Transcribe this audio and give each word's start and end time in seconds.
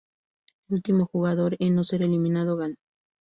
El 0.67 0.77
último 0.77 1.05
jugador 1.05 1.57
en 1.59 1.75
no 1.75 1.83
ser 1.83 2.01
eliminado 2.01 2.57
gana. 2.57 2.73